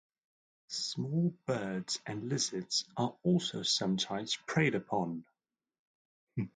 Small 0.69 1.31
birds 1.45 1.99
and 2.07 2.27
lizards 2.27 2.85
are 2.97 3.13
also 3.21 3.61
sometimes 3.61 4.35
preyed 4.47 4.73
upon. 4.73 5.25